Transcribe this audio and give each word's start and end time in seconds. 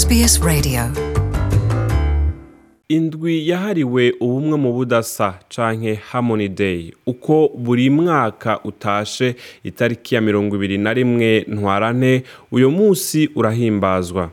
SBS 0.00 0.40
Radio. 0.44 0.80
Indwi 2.88 3.48
yahariwe 3.48 4.14
ubumwe 4.20 4.56
mu 4.58 4.72
budasa 4.72 5.34
canke 5.48 5.94
harmony 5.94 6.48
day. 6.48 6.92
Uko 7.06 7.48
buri 7.58 7.90
mwaka 7.90 8.60
utashe 8.64 9.34
itariki 9.64 10.14
ya 10.14 10.20
mirongo 10.20 10.56
ibiri 10.56 10.78
na 10.78 10.92
rimwe 10.94 11.46
uyu 12.52 12.70
munsi 12.70 13.30
urahimbazwa. 13.34 14.30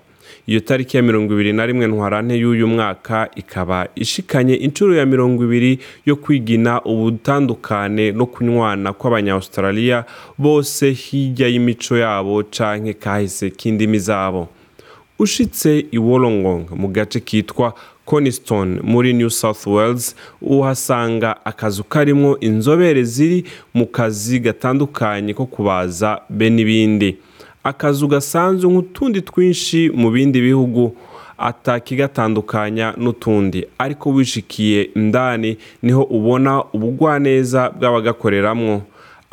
Iyo 0.48 0.60
tariki 0.60 0.98
ya 0.98 1.04
mirongo 1.04 1.34
ibiri 1.34 1.54
na 1.54 1.66
rimwe 1.66 1.88
ntwarante 1.88 2.36
y'uyu 2.40 2.68
mwaka 2.68 3.30
ikaba 3.36 3.88
ishikanye 3.96 4.56
inshuro 4.56 4.96
ya 4.96 5.06
mirongo 5.06 5.44
ibiri 5.44 5.80
yo 6.06 6.16
kwigina 6.16 6.82
ubutandukane 6.82 8.12
no 8.12 8.26
kunywana 8.26 8.94
kw'abanyaustraliya 8.94 10.06
bose 10.38 10.92
hirya 10.92 11.48
y'imico 11.48 11.98
yabo 11.98 12.44
canke 12.44 12.94
kahise 12.94 13.50
k'indimi 13.50 14.00
zabo. 14.00 14.48
Ushitse 15.20 15.86
i 15.92 15.98
Wollongong 15.98 16.66
mu 16.76 16.88
gace 16.88 17.20
kitwa 17.20 17.74
Coniston 18.06 18.80
muri 18.84 19.14
New 19.14 19.30
South 19.30 19.68
Wales 19.68 20.16
uhasanga 20.42 21.46
akazu 21.46 21.84
karimwo 21.84 22.40
inzobere 22.40 23.04
ziri 23.04 23.44
mu 23.74 23.86
kazi 23.88 24.40
gatandukanye 24.40 25.34
ko 25.34 25.46
kubaza 25.46 26.22
be 26.30 26.50
n'ibindi 26.50 27.18
akazu 27.64 28.08
gasanzwe 28.08 28.72
nk'utundi 28.72 29.22
twinshi 29.22 29.90
mu 29.96 30.12
bindi 30.12 30.42
bihugu 30.42 30.96
atakigatandukanya 31.38 32.94
n'utundi. 32.98 33.66
Ariko 33.78 34.10
wishikiye 34.10 34.90
indani 34.96 35.58
ni 35.82 35.92
ho 35.92 36.04
ubona 36.04 36.64
ubugwaneza 36.74 37.70
bw'abagakoreramwo. 37.70 38.82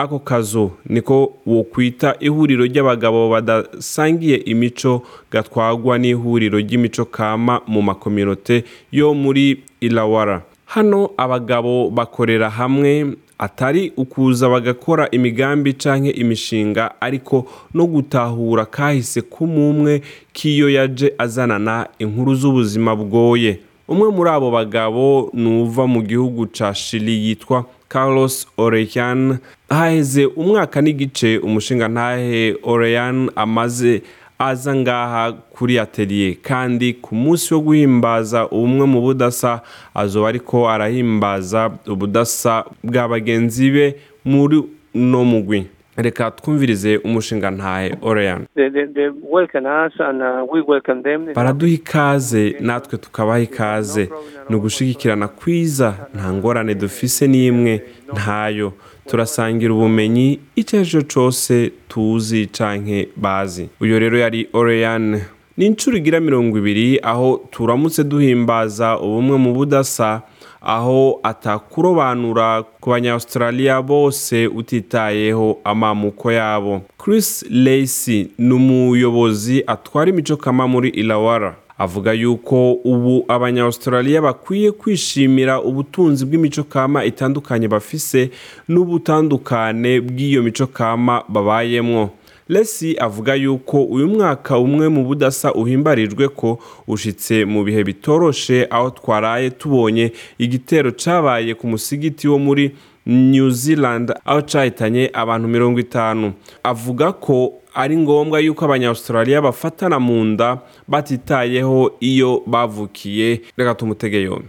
Ako 0.00 0.18
kazu 0.18 0.70
niko 0.86 1.32
wokwita 1.46 2.16
ihuriro 2.20 2.64
ry'abagabo 2.64 3.28
badasangiye 3.30 4.36
imico 4.36 5.02
gatwagwa 5.32 5.98
n'ihuriro 5.98 6.58
ry'imico 6.58 7.04
kama 7.04 7.60
mu 7.66 7.82
makominote 7.82 8.64
yo 8.92 9.14
muri 9.14 9.62
ilawara. 9.80 10.42
Hano 10.66 11.10
abagabo 11.16 11.90
bakorera 11.90 12.50
hamwe 12.50 13.06
atari 13.38 13.92
ukuza 13.96 14.48
bagakora 14.48 15.10
imigambi 15.10 15.72
canke 15.72 16.10
imishinga 16.10 17.00
ariko 17.00 17.46
no 17.74 17.86
gutahura 17.86 18.64
kahise 18.64 19.22
k'umumwe 19.22 20.02
k'iyo 20.32 20.70
yaje 20.70 21.12
azanana 21.18 21.86
inkuru 21.98 22.34
z'ubuzima 22.34 22.96
bwoye. 22.96 23.60
Umwe 23.88 24.08
muri 24.10 24.30
abo 24.30 24.50
bagabo 24.50 25.30
ni 25.34 25.62
uva 25.62 25.86
mu 25.86 26.02
gihugu 26.02 26.46
ca 26.46 26.74
shili 26.74 27.28
yitwa 27.28 27.64
Carlos 27.90 28.46
Oreyan 28.56 29.38
haheze 29.68 30.26
umwaka 30.26 30.80
n'igice 30.82 31.38
umushinga 31.38 31.88
ntahe 31.88 32.54
Oreyan 32.62 33.30
amaze 33.36 34.02
aza 34.38 34.74
ngaha 34.76 35.32
kuri 35.32 35.78
atelier. 35.78 36.34
Kandi 36.42 36.94
ku 37.02 37.14
munsi 37.14 37.54
wo 37.54 37.60
guhimbaza 37.60 38.46
ubumwe 38.48 38.86
mu 38.86 39.00
budasa 39.02 39.60
azoba 39.94 40.28
ariko 40.28 40.70
arahimbaza 40.70 41.70
ubudasa 41.86 42.64
bwa 42.84 43.08
bagenzi 43.08 43.70
be 43.70 43.86
muri 44.24 44.62
no 44.94 45.24
mugwi. 45.24 45.66
Reka 46.02 46.30
twumvirize 46.30 46.96
umushinga 46.96 47.50
ntahe 47.50 47.94
Oreyan 48.02 48.46
They, 48.54 48.70
they, 48.70 48.86
they 48.86 49.08
welcome 49.30 49.66
us 49.66 49.92
and 50.00 50.22
uh, 50.22 51.34
baraduha 51.34 51.72
ikaze 51.72 52.56
natwe 52.60 52.98
tukabaha 52.98 53.38
ikaze. 53.40 54.10
Ni 54.48 54.56
ugushigikirana 54.56 55.28
kwiza 55.28 55.94
nta 56.14 56.32
ngorane 56.32 56.74
dufise 56.74 57.26
n'imwe 57.26 57.82
ntayo. 58.12 58.72
Turasangira 59.06 59.74
ubumenyi 59.74 60.40
icyo 60.56 60.78
ari 60.78 60.88
cyo 60.88 61.02
cyose 61.02 61.72
tuzi 61.88 62.46
canke 62.46 63.08
bazi. 63.16 63.68
Uyu 63.80 63.98
rero 63.98 64.18
yari 64.18 64.48
Oriane. 64.52 65.22
Ni 65.56 65.66
inshuro 65.66 65.96
igira 65.96 66.20
mirongo 66.20 66.58
ibiri 66.58 66.98
aho 67.02 67.40
turamutse 67.50 68.04
duhimbaza 68.04 68.98
ubumwe 68.98 69.36
mu 69.38 69.52
budasa 69.52 70.22
aho 70.62 71.20
atakurobanura 71.22 72.62
ku 72.80 72.90
banyaustraliya 72.90 73.82
bose 73.82 74.46
utitayeho 74.46 75.58
amamuko 75.64 76.32
yabo. 76.32 76.82
Chris 76.98 77.44
Lacey 77.50 78.28
ni 78.38 78.52
umuyobozi 78.54 79.64
atwara 79.66 80.10
imico 80.10 80.36
kama 80.36 80.68
muri 80.68 80.88
Ilawara 80.88 81.56
avuga 81.78 82.12
yuko 82.12 82.72
ubu 82.72 83.24
abanyaustraliya 83.28 84.22
bakwiye 84.22 84.72
kwishimira 84.72 85.60
ubutunzi 85.62 86.24
bw'imico 86.26 86.64
kama 86.64 87.04
itandukanye 87.04 87.68
bafise 87.68 88.30
n'ubutandukane 88.68 90.00
bw'iyo 90.00 90.42
mico 90.42 90.66
kama 90.66 91.22
babayemwo. 91.28 92.10
Lesi 92.50 92.96
avuga 92.98 93.34
yuko 93.34 93.82
uyu 93.84 94.08
mwaka 94.08 94.58
umwe 94.58 94.88
mu 94.88 95.04
budasa 95.04 95.52
uhimbarijwe 95.54 96.28
ko 96.28 96.58
ushitse 96.88 97.44
mu 97.44 97.64
bihe 97.64 97.84
bitoroshe 97.84 98.66
aho 98.70 98.90
twaraye 98.90 99.50
tubonye 99.50 100.12
igitero 100.38 100.90
cabaye 101.04 101.54
ku 101.54 101.66
musigiti 101.66 102.28
wo 102.28 102.38
muri 102.38 102.74
New 103.06 103.50
Zealand 103.50 104.10
aho 104.24 104.42
cahitanye 104.42 105.10
abantu 105.14 105.48
mirongo 105.48 105.78
itanu. 105.80 106.32
Avuga 106.62 107.12
ko 107.12 107.52
ari 107.74 107.96
ngombwa 107.96 108.40
yuko 108.40 108.64
abanyaustraliya 108.64 109.42
bafatana 109.42 109.98
mu 110.02 110.24
nda 110.24 110.58
batitayeho 110.88 111.92
iyo 112.00 112.42
bavukiye. 112.46 113.40
Reka 113.56 113.74
tumutege 113.74 114.22
yombi 114.22 114.48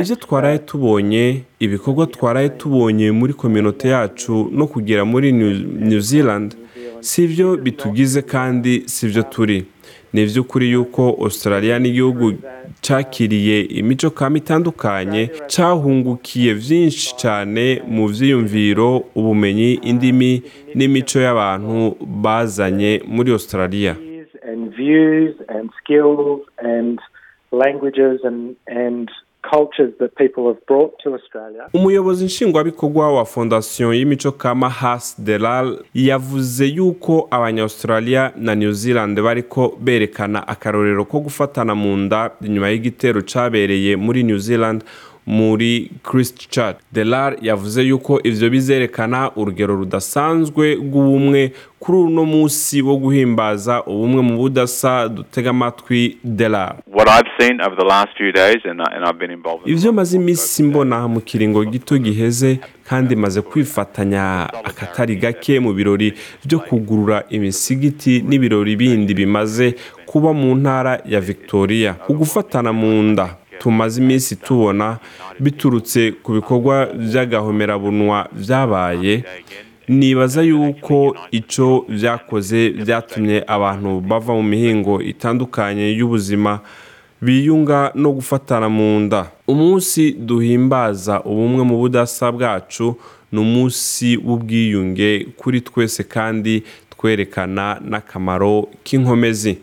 Ivyo 0.00 0.16
twaraye 0.16 0.58
tubonye 0.58 1.42
ibikorwa 1.60 2.06
twaraye 2.06 2.48
tubonye 2.48 3.10
muri 3.12 3.32
kominote 3.32 3.88
yacu 3.88 4.48
no 4.52 4.66
kugera 4.66 5.04
muri 5.04 5.32
New, 5.32 6.00
Zealand 6.00 6.54
si 7.00 7.26
byo 7.28 7.56
bitugize 7.56 8.22
kandi 8.22 8.82
si 8.86 9.06
byo 9.08 9.22
turi. 9.22 9.64
Ni 10.12 10.22
ivy'ukuri 10.22 10.70
yuko 10.70 11.02
australia 11.22 11.78
n'igihugu 11.78 12.32
cakiriye 12.80 13.60
imico 13.60 14.10
kama 14.10 14.38
itandukanye 14.38 15.30
cahungukiye 15.56 16.54
vyinshi 16.54 17.16
cane 17.16 17.82
mu 17.88 18.06
vyiyumviro 18.08 19.04
ubumenyi 19.14 19.72
indimi 19.82 20.42
n'imico 20.74 21.18
y'abantu 21.20 21.96
bazanye 22.22 23.02
muri 23.06 23.32
australia. 23.32 23.96
Umuyobozi 31.74 32.24
nshingwabikorwa 32.24 33.12
wa 33.12 33.24
fondasiyo 33.24 33.92
y'imico 33.94 34.32
kama 34.32 34.68
has 34.70 35.20
delal 35.20 35.78
yavuze 35.94 36.66
yuko 36.66 37.28
abanyaustralia 37.30 38.32
na 38.36 38.54
new 38.54 38.72
zealand 38.72 39.20
bariko 39.22 39.76
berekana 39.80 40.48
akarorero 40.48 41.04
ko 41.04 41.20
gufatana 41.20 41.74
mu 41.74 41.96
nda 41.96 42.30
inyuma 42.46 42.68
y'igitero 42.70 43.22
cabereye 43.22 43.96
muri 43.96 44.22
new 44.22 44.38
zealand 44.38 44.84
muri 45.26 45.90
christchurch 46.02 46.76
delar 46.92 47.36
yavuze 47.42 47.82
yuko 47.82 48.20
ivyo 48.24 48.50
bizerekana 48.50 49.30
urugero 49.36 49.76
rudasanzwe 49.76 50.74
rw'ubumwe 50.74 51.52
kuri 51.78 51.98
uno 51.98 52.24
munsi 52.24 52.82
wo 52.82 52.96
guhimbaza 52.96 53.82
ubumwe 53.84 54.22
mu 54.22 54.36
budasa 54.38 55.08
dutega 55.08 55.50
amatwi 55.50 56.16
delar. 56.24 56.76
What 56.92 57.08
I've 57.08 57.30
seen 57.38 57.60
over 57.60 57.76
the 57.78 57.84
last 57.84 58.08
few 58.16 58.32
days, 58.32 58.60
and, 58.64 58.80
I- 58.80 58.96
and 58.96 59.04
I've 59.04 59.18
been 59.18 59.30
involved. 59.30 59.66
in 59.68 59.72
ivyo 59.76 59.92
maze 59.92 60.16
iminsi 60.16 60.62
mbona 60.62 61.08
mu 61.08 61.20
kiringo 61.20 61.64
gito 61.64 61.98
giheze 61.98 62.58
kandi 62.88 63.16
maze 63.16 63.42
kwifatanya 63.42 64.48
akatari 64.64 65.16
gake 65.16 65.60
mu 65.60 65.72
birori 65.72 66.12
vyo 66.44 66.58
kugurura 66.58 67.24
imisigiti 67.30 68.22
n'ibirori 68.28 68.76
bindi 68.76 69.14
bimaze 69.14 69.74
kuba 70.06 70.32
mu 70.32 70.54
ntara 70.54 71.00
ya 71.06 71.20
victoria. 71.20 71.96
Ugufatana 72.08 72.72
mu 72.72 73.02
nda. 73.02 73.36
Tumaze 73.58 74.02
iminsi 74.02 74.36
tubona 74.36 74.98
biturutse 75.40 76.12
ku 76.22 76.32
bikorwa 76.32 76.86
vy'agahomerabunwa 76.96 78.28
vyabaye 78.32 79.24
nibaza 79.88 80.42
yuko 80.42 81.16
ico 81.30 81.84
vyakoze 81.88 82.68
vyatumye 82.68 83.44
abantu 83.46 84.00
bava 84.00 84.32
mu 84.34 84.42
mihingo 84.42 85.02
itandukanye 85.02 85.92
y'ubuzima 85.98 86.60
biyunga 87.22 87.92
no 87.94 88.12
gufatana 88.12 88.68
mu 88.68 89.00
nda. 89.00 89.30
Umunsi 89.48 90.12
duhimbaza 90.12 91.20
ubumwe 91.24 91.62
mu 91.64 91.76
budasa 91.78 92.32
bwacu 92.32 92.96
ni 93.32 93.38
umunsi 93.40 94.16
w'ubwiyunge 94.16 95.26
kuri 95.36 95.60
twese 95.60 96.04
kandi 96.04 96.62
twerekana 96.92 97.80
n'akamaro 97.90 98.68
k'inkomezi. 98.84 99.58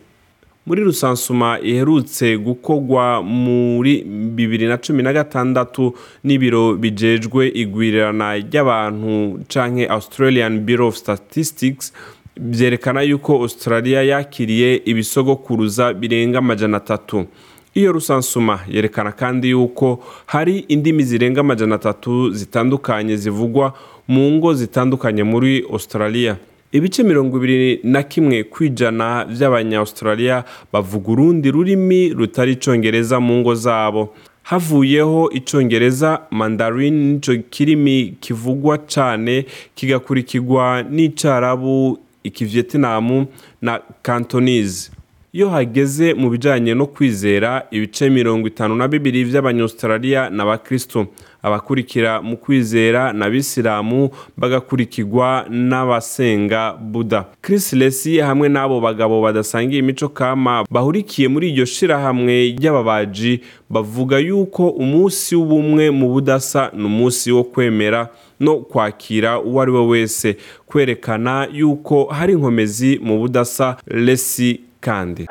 Muri 0.65 0.83
rusansuma 0.83 1.59
iherutse 1.63 2.37
gukorwa 2.37 3.21
muri 3.23 4.03
bibiri 4.35 4.67
na 4.67 4.77
cumi 4.77 5.03
na 5.03 5.13
gatandatu 5.13 5.93
n'ibiro 6.23 6.73
bijejwe 6.75 7.47
igwirirana 7.53 8.35
ry'abantu 8.37 9.39
canke 9.47 9.87
australian 9.87 10.59
bureau 10.59 10.87
of 10.87 10.95
statistics 10.97 11.93
byerekana 12.39 13.01
yuko 13.01 13.33
australia 13.41 14.01
yakiriye 14.03 14.81
ibisogokuruza 14.85 15.93
birenga 15.93 16.37
amajana 16.37 16.77
atatu. 16.77 17.25
Iyo 17.73 17.91
rusansuma 17.91 18.59
yerekana 18.69 19.11
kandi 19.11 19.49
yuko 19.49 20.03
hari 20.25 20.59
indimi 20.59 21.03
zirenga 21.03 21.41
amajana 21.41 21.75
atatu 21.75 22.29
zitandukanye 22.31 23.15
zivugwa 23.17 23.73
mu 24.07 24.31
ngo 24.31 24.53
zitandukanye 24.53 25.23
muri 25.23 25.65
australia. 25.73 26.35
Ibice 26.71 27.03
mirongo 27.03 27.38
ibiri 27.38 27.79
na 27.83 28.03
kimwe 28.03 28.44
ku 28.44 28.63
ijana 28.63 29.25
by'abanyaustralia 29.25 30.44
bavuga 30.73 31.12
urundi 31.12 31.51
rurimi 31.51 32.09
rutari 32.13 32.51
icongereza 32.53 33.19
mu 33.19 33.33
ngo 33.39 33.56
zabo. 33.56 34.13
Havuyeho 34.44 35.29
icongereza 35.29 36.21
mandarin 36.31 36.94
nico 37.13 37.33
kirimi 37.50 38.15
kivugwa 38.19 38.77
cane 38.77 39.45
kigakurikirwa 39.75 40.83
n'icarabu 40.83 42.00
ikivietinamu 42.23 43.25
na 43.62 43.79
cantonese. 44.03 44.91
Iyo 45.33 45.49
hageze 45.49 46.13
mu 46.13 46.29
bijanye 46.29 46.73
no 46.73 46.85
kwizera 46.87 47.65
ibice 47.71 48.09
mirongo 48.09 48.47
itanu 48.47 48.75
na 48.75 48.87
bibiri 48.87 49.23
vy'abanyaustralia 49.23 50.29
n'abakristo 50.29 51.07
abakurikira 51.43 52.21
mu 52.21 52.37
kwizera 52.37 53.13
n'abisilamu 53.13 54.09
bagakurikirwa 54.37 55.45
n'abasenga 55.49 56.73
buda 56.73 57.25
chris 57.41 57.73
lesi 57.73 58.17
hamwe 58.19 58.49
n'abo 58.49 58.79
bagabo 58.81 59.21
badasangiye 59.21 59.79
imico 59.79 60.09
kama 60.09 60.65
bahurikiye 60.71 61.27
muri 61.27 61.49
iryo 61.49 61.65
shirahamwe 61.65 62.51
ry'ababaji 62.59 63.39
bavuga 63.69 64.17
yuko 64.19 64.69
umunsi 64.69 65.35
w'ubumwe 65.35 65.91
mu 65.91 66.09
budasa 66.11 66.71
ni 66.75 66.83
umunsi 66.85 67.31
wo 67.31 67.43
kwemera 67.43 68.09
no 68.39 68.55
kwakira 68.57 69.39
uwo 69.39 69.61
ari 69.61 69.71
we 69.71 69.85
wese 69.87 70.37
kwerekana 70.65 71.47
yuko 71.53 72.05
hari 72.05 72.33
inkomezi 72.33 72.99
mu 73.03 73.17
budasa. 73.19 73.77
Lesi 73.87 74.59
kandi. 74.81 75.27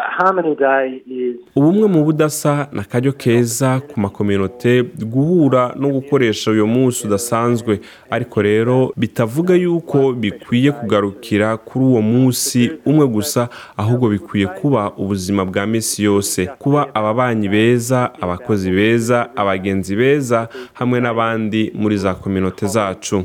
Ubumwe 1.56 1.86
mu 1.88 2.04
budasa 2.04 2.68
ni 2.72 2.80
akaryo 2.80 3.12
keza 3.12 3.80
ku 3.80 4.00
makominote 4.00 4.82
guhura 5.12 5.74
no 5.76 5.88
gukoresha 5.88 6.50
uyu 6.50 6.66
munsi 6.66 7.06
udasanzwe. 7.06 7.80
Ariko 8.10 8.42
rero 8.42 8.92
bitavuga 8.96 9.54
yuko 9.54 10.12
bikwiye 10.12 10.72
kugarukira 10.72 11.56
kuri 11.56 11.84
uwo 11.84 12.02
munsi 12.02 12.70
umwe 12.86 13.06
gusa 13.06 13.48
ahubwo 13.76 14.08
bikwiye 14.08 14.46
kuba 14.46 14.92
ubuzima 14.96 15.44
bwa 15.44 15.66
minsi 15.66 16.04
yose. 16.04 16.46
Kuba 16.58 16.94
ababanyi 16.94 17.48
beza 17.48 18.10
abakozi 18.20 18.70
beza 18.70 19.28
abagenzi 19.36 19.96
beza 19.96 20.48
hamwe 20.74 21.00
n'abandi 21.00 21.72
muri 21.74 21.96
za 21.96 22.14
kominote 22.14 22.66
zacu. 22.66 23.24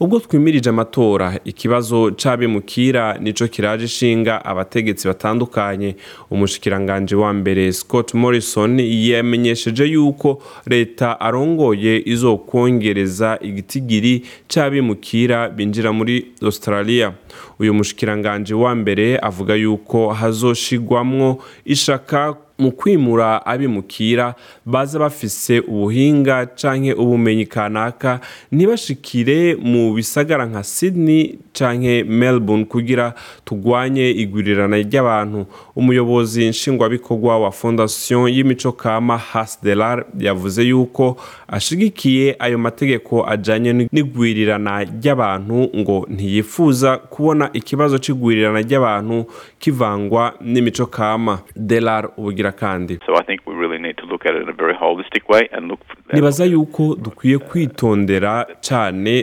Ubwo 0.00 0.20
twimirije 0.20 0.70
amatora 0.70 1.40
ikibazo 1.44 2.10
c'abimukira 2.10 3.18
nico 3.20 3.46
kiraje 3.48 3.84
ishinga 3.84 4.44
abategetsi 4.44 5.08
batandukanye. 5.08 5.96
Umushikiranganje 6.30 7.16
wa 7.16 7.32
mbere 7.32 7.72
scott 7.72 8.14
morrison 8.14 8.78
yamenyesheje 8.80 9.84
yuko 9.84 10.42
leta 10.66 11.20
arongoye 11.20 12.02
izokongereza 12.06 13.38
igitigiri 13.42 14.22
c'abimukira 14.48 15.48
binjira 15.48 15.92
muri 15.92 16.26
australia. 16.42 17.12
Uyu 17.58 17.74
mushikiranganje 17.74 18.54
wa 18.54 18.74
mbere 18.74 19.18
avuga 19.18 19.54
yuko 19.54 20.08
hazoshigwamwo 20.12 21.42
ishaka 21.64 22.36
mu 22.58 22.72
kwimura 22.72 23.46
abimukira 23.46 24.34
baza 24.66 24.98
bafise 24.98 25.60
ubuhinga 25.60 26.46
canke 26.46 26.92
ubumenyi 26.92 27.46
kanaka 27.46 28.20
ntibashikire 28.52 29.54
mu 29.56 29.94
bisagara 29.94 30.46
nka 30.46 30.62
Sydney 30.64 31.38
canke 31.52 32.04
Melbourne 32.04 32.64
kugira 32.64 33.14
tugwanye 33.44 34.10
igwirirana 34.10 34.76
ry'abantu. 34.76 35.46
Umuyobozi 35.76 36.48
nshingwabikorwa 36.48 37.38
wa 37.38 37.50
fondation 37.52 38.28
y'imico 38.28 38.72
kama 38.72 39.18
Hasdelar 39.18 40.04
yavuze 40.18 40.62
yuko 40.62 41.16
ashigikiye 41.48 42.36
ayo 42.38 42.58
mategeko 42.58 43.26
ajanye 43.26 43.72
n'igwirirana 43.92 44.84
ry'abantu 44.84 45.70
ngo 45.76 46.06
ntiyifuza 46.10 46.96
kubona 46.96 47.50
ikibazo 47.52 47.98
c'igwirirana 47.98 48.60
ry'abantu 48.60 49.26
kivangwa 49.58 50.34
n'imico 50.40 50.86
kama. 50.86 51.38
Delar 51.56 52.10
ubugira 52.16 52.47
kandi. 52.52 52.98
So 53.06 53.14
I 53.16 53.22
think 53.24 53.40
we 53.46 53.54
really 53.54 53.78
need 53.78 53.96
to 53.96 54.06
look 54.06 54.26
at 54.26 54.34
it 54.34 54.42
in 54.42 54.48
a 54.48 54.52
very 54.52 54.74
holistic 54.74 55.28
way 55.28 55.48
and 55.52 55.68
look. 55.68 55.80
For, 55.86 56.14
nibaza 56.16 56.44
yuko 56.44 56.94
dukwiye 56.94 57.38
kwitondera 57.38 58.46
cyane 58.60 59.22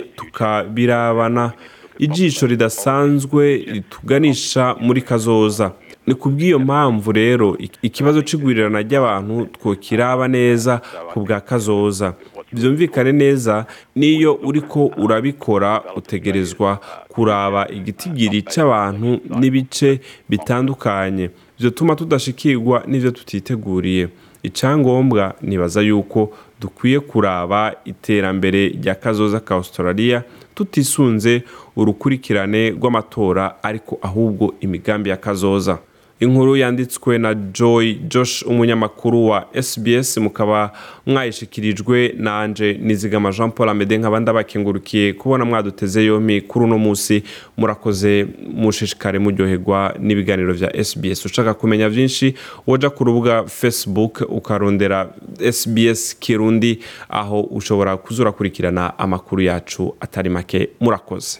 tukabirabana. 0.60 1.52
Ijisho 2.00 2.48
ridasanzwe 2.48 3.56
rituganisha 3.58 4.76
muri 4.80 5.02
kazoza. 5.02 5.72
Ni 6.08 6.14
ku 6.16 6.30
bw'iyo 6.30 6.60
mpamvu 6.60 7.12
rero 7.12 7.56
ik- 7.58 7.78
ikibazo 7.82 8.22
c'igwirirana 8.22 8.82
ry'abantu 8.82 9.46
twokiraba 9.46 10.28
neza 10.28 10.82
ku 11.14 11.20
bwa 11.26 11.40
kazoza. 11.42 12.14
Byumvikane 12.56 13.12
neza 13.12 13.66
n'iyo 13.96 14.34
uriko 14.44 14.86
urabikora 14.98 15.82
utegerezwa 15.96 16.80
kuraba 17.10 17.68
igitigiri 17.72 18.42
c'abantu 18.42 19.20
n'ibice 19.40 20.00
bitandukanye. 20.30 21.30
Byotuma 21.60 21.96
tudashikirwa 21.96 22.84
n'ivyo 22.88 23.12
tutiteguriye. 23.12 24.08
Icyangombwa 24.44 25.34
nibaza 25.42 25.82
yuko 25.82 26.32
dukwiye 26.62 27.00
kuraba 27.00 27.74
iterambere 27.86 28.68
rya 28.70 28.96
kazoza 28.96 29.40
ka 29.40 29.56
australia 29.56 30.24
tutisunze 30.56 31.44
urukurikirane 31.76 32.70
rw'amatora 32.72 33.64
ariko 33.64 34.00
ahubwo 34.02 34.54
imigambi 34.62 35.10
ya 35.10 35.18
kazoza. 35.18 35.78
Inkuru 36.20 36.56
yanditswe 36.58 37.18
na 37.18 37.34
joy 37.34 37.94
josh 37.94 38.44
umunyamakuru 38.44 39.26
wa 39.28 39.48
sbs 39.62 40.18
mukaba 40.18 40.72
mwayishikirijwe 41.06 42.14
nanje 42.18 42.74
nizigama 42.82 43.32
jean 43.32 43.52
paul 43.52 43.70
amede 43.70 43.98
nk'abandi 43.98 44.30
abakengurukiye 44.30 45.14
kubona 45.14 45.46
mwaduteze 45.46 46.06
yompi 46.06 46.42
kuri 46.42 46.66
uno 46.66 46.78
munsi. 46.78 47.24
Murakoze 47.58 48.28
mushishikare 48.54 49.20
muryoherwa 49.20 49.96
n'ibiganiro 50.00 50.54
vya 50.54 50.84
sbs 50.84 51.26
ushaka 51.26 51.54
kumenya 51.54 51.90
vyinshi 51.90 52.36
woja 52.68 52.90
ku 52.90 53.04
rubuga 53.04 53.44
facebook 53.44 54.22
ukarondera 54.30 55.10
sbs 55.52 56.16
kirundi 56.20 56.80
aho 57.10 57.42
ushobora 57.42 57.98
kuzurakurikirana 57.98 59.00
amakuru 59.00 59.42
yacu 59.42 59.96
atari 60.00 60.30
make. 60.30 60.70
Murakoze. 60.80 61.40